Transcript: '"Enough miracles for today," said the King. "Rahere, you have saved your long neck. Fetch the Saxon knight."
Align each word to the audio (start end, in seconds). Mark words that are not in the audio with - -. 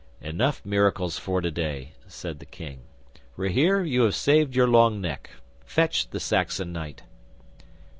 '"Enough 0.19 0.65
miracles 0.65 1.19
for 1.19 1.41
today," 1.41 1.91
said 2.07 2.39
the 2.39 2.45
King. 2.47 2.79
"Rahere, 3.37 3.83
you 3.87 4.01
have 4.01 4.15
saved 4.15 4.55
your 4.55 4.67
long 4.67 4.99
neck. 4.99 5.29
Fetch 5.63 6.09
the 6.09 6.19
Saxon 6.19 6.73
knight." 6.73 7.03